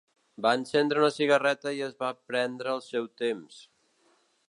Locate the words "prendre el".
2.33-2.85